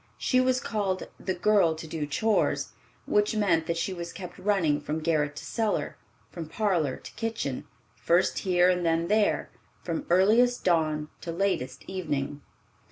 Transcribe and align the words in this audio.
She 0.17 0.41
was 0.41 0.59
called 0.59 1.07
"the 1.19 1.35
girl 1.35 1.75
to 1.75 1.85
do 1.85 2.07
chores," 2.07 2.69
which 3.05 3.35
meant 3.35 3.67
that 3.67 3.77
she 3.77 3.93
was 3.93 4.11
kept 4.11 4.39
running 4.39 4.81
from 4.81 4.99
garret 5.01 5.35
to 5.35 5.45
cellar, 5.45 5.95
from 6.31 6.49
parlor 6.49 6.97
to 6.97 7.11
kitchen, 7.13 7.67
first 7.97 8.39
here 8.39 8.67
and 8.67 8.83
then 8.83 9.09
there, 9.09 9.51
from 9.83 10.07
earliest 10.09 10.63
dawn 10.63 11.09
to 11.21 11.31
latest 11.31 11.83
evening. 11.87 12.41